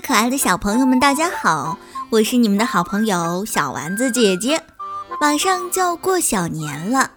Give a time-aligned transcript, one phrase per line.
[0.00, 1.78] 可爱的小朋友们，大家好！
[2.10, 4.62] 我是你们的好朋友小丸子姐姐。
[5.20, 7.10] 马上就要过小年了，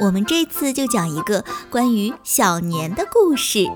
[0.00, 3.66] 我们这次就讲一个关于小年的故事。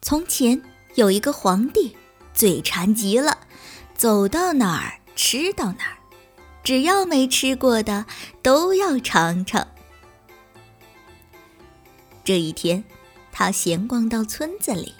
[0.00, 0.62] 从前
[0.94, 1.96] 有一个皇帝，
[2.32, 3.38] 嘴馋极了，
[3.94, 5.98] 走到哪儿吃到哪儿，
[6.62, 8.06] 只要没吃过的
[8.42, 9.66] 都要尝尝。
[12.24, 12.82] 这一天，
[13.30, 14.94] 他闲逛到村子里，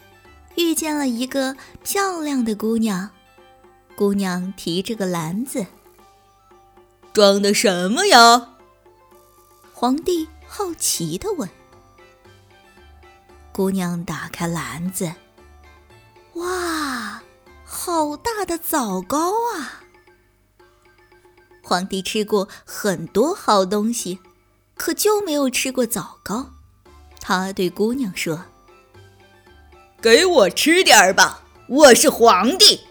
[0.57, 3.11] 遇见了一个漂亮的姑娘。
[3.97, 5.67] 姑娘提着个篮子，
[7.13, 8.51] 装的什么呀？
[9.73, 11.49] 皇帝好奇地问。
[13.53, 15.15] 姑娘打开篮子，
[16.35, 17.23] 哇，
[17.65, 19.85] 好大的枣糕啊！
[21.63, 24.19] 皇帝吃过很多好东西，
[24.75, 26.51] 可就没有吃过枣糕。
[27.27, 28.45] 他对姑娘说
[30.03, 32.83] ：“给我吃点儿吧，我是皇帝。”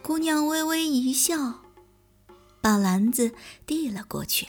[0.00, 1.60] 姑娘微微一笑，
[2.62, 3.32] 把篮子
[3.66, 4.48] 递了过去。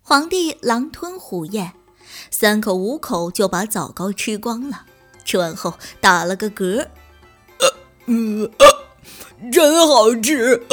[0.00, 1.74] 皇帝狼吞虎咽，
[2.30, 4.86] 三口五口就把枣糕吃光了。
[5.22, 6.88] 吃完后打了个嗝，
[8.06, 8.50] 呃，
[9.52, 10.66] 真好吃。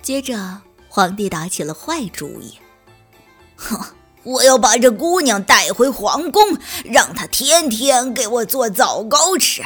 [0.00, 2.56] 接着，皇帝打起了坏主意。
[3.58, 3.78] 哼！
[4.24, 9.62] 我要把这姑娘带回皇宫，让她天天给我做枣糕吃。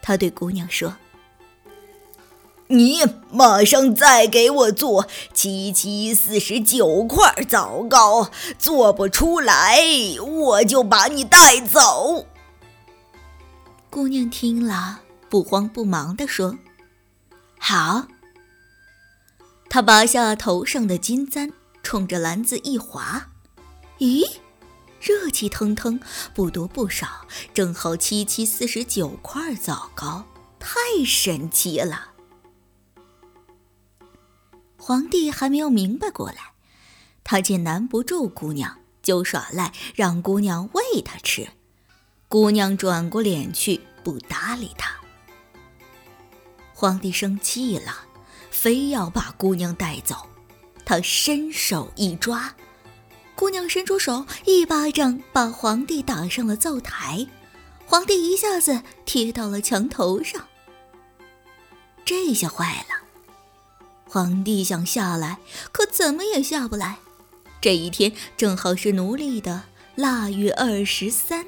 [0.00, 0.96] 他对姑娘说
[2.68, 9.82] ：“你马上再给我做七七四十九块枣糕，做不出来
[10.22, 12.24] 我就把你带走。”
[13.90, 16.56] 姑娘听了，不慌不忙地说
[17.58, 18.06] ：“好。”
[19.68, 21.52] 她拔下头上的金簪。
[21.88, 23.30] 冲着篮子一划，
[24.00, 24.22] 咦，
[25.00, 25.98] 热气腾腾，
[26.34, 30.26] 不多不少，正好七七四十九块枣糕，
[30.60, 30.76] 太
[31.06, 32.10] 神奇了！
[34.76, 36.52] 皇帝还没有明白过来，
[37.24, 41.48] 他见难不住姑娘，就耍赖，让姑娘喂他吃。
[42.28, 44.94] 姑娘转过脸去，不搭理他。
[46.74, 48.04] 皇帝生气了，
[48.50, 50.28] 非要把姑娘带走。
[50.88, 52.54] 他伸手一抓，
[53.34, 57.26] 姑娘伸出手，一巴掌把皇帝打上了灶台，
[57.84, 60.48] 皇帝一下子贴到了墙头上。
[62.06, 63.04] 这下坏了，
[64.06, 65.40] 皇帝想下来，
[65.72, 66.96] 可怎么也下不来。
[67.60, 71.44] 这一天正好是农历的腊月二十三。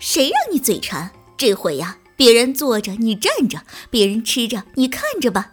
[0.00, 1.12] 谁让你嘴馋？
[1.36, 5.52] 这回呀，别人坐着你站着，别人吃着你看着吧。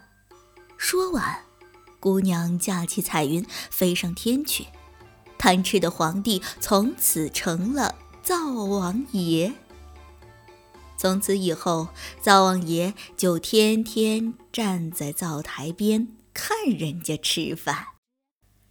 [0.81, 1.41] 说完，
[1.99, 4.65] 姑娘架起彩云飞上天去。
[5.37, 7.93] 贪吃的皇帝从此成了
[8.23, 9.53] 灶王爷。
[10.97, 11.89] 从此以后，
[12.19, 17.85] 灶王爷就天天站在灶台边看人家吃饭。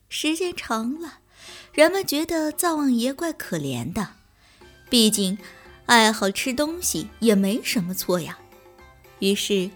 [0.09, 1.21] 时间长了，
[1.73, 4.15] 人们觉得灶王爷怪可怜的，
[4.91, 5.39] 毕竟
[5.87, 8.37] 爱好吃东西也没什么错呀。
[9.21, 9.71] 于是。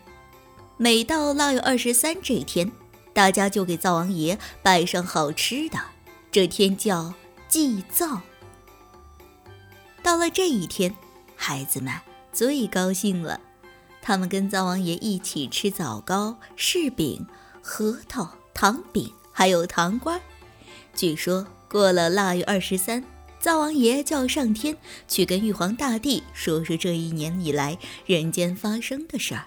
[0.84, 2.70] 每到腊月二十三这天，
[3.14, 5.78] 大家就给灶王爷摆上好吃的，
[6.30, 7.14] 这天叫
[7.48, 8.20] 祭灶。
[10.02, 10.94] 到了这一天，
[11.36, 11.90] 孩子们
[12.34, 13.40] 最高兴了，
[14.02, 17.26] 他们跟灶王爷一起吃枣糕、柿饼、
[17.62, 20.20] 核桃、糖饼，还有糖瓜。
[20.94, 23.02] 据说过了腊月二十三，
[23.40, 24.76] 灶王爷就要上天
[25.08, 29.46] 去跟玉皇大帝说说这一年以来人间发生的事儿。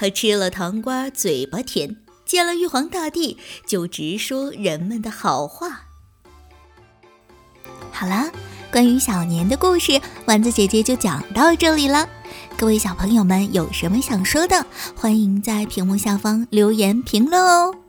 [0.00, 1.90] 他吃了糖瓜，嘴巴甜；
[2.24, 5.82] 见了玉皇大帝，就直说人们的好话。
[7.92, 8.32] 好了，
[8.72, 12.08] 关于小年的故事，丸子姐姐就讲到这里了。
[12.56, 14.64] 各位小朋友们有什么想说的，
[14.96, 17.79] 欢迎在屏幕下方留言评论哦。